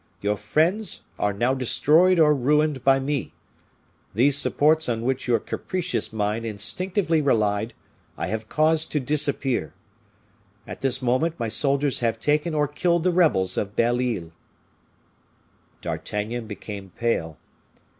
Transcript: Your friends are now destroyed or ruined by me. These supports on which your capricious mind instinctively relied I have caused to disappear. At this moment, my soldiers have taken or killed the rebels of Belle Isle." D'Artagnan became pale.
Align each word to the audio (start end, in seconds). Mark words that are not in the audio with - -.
Your 0.19 0.35
friends 0.35 1.03
are 1.19 1.31
now 1.31 1.53
destroyed 1.53 2.19
or 2.19 2.33
ruined 2.33 2.83
by 2.83 2.99
me. 2.99 3.35
These 4.15 4.35
supports 4.35 4.89
on 4.89 5.03
which 5.03 5.27
your 5.27 5.37
capricious 5.39 6.11
mind 6.11 6.43
instinctively 6.43 7.21
relied 7.21 7.75
I 8.17 8.25
have 8.25 8.49
caused 8.49 8.91
to 8.93 8.99
disappear. 8.99 9.75
At 10.65 10.81
this 10.81 11.03
moment, 11.03 11.39
my 11.39 11.49
soldiers 11.49 11.99
have 11.99 12.19
taken 12.19 12.55
or 12.55 12.67
killed 12.67 13.03
the 13.03 13.13
rebels 13.13 13.57
of 13.57 13.75
Belle 13.75 14.01
Isle." 14.01 14.31
D'Artagnan 15.83 16.47
became 16.47 16.89
pale. 16.97 17.37